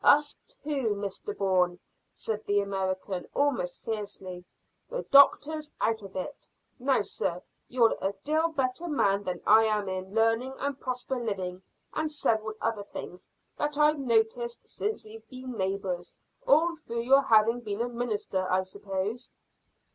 [0.03, 1.77] "Us two, Mr Bourne,"
[2.11, 4.43] said the American, almost fiercely.
[4.89, 6.47] "The doctor's out of it.
[6.79, 11.61] Now, sir, you're a deal better man than I am in learning and proper living,
[11.93, 13.27] and several other things
[13.59, 16.15] that I've noticed since we've been neighbours,
[16.47, 19.33] all through your having been a minister, I suppose?"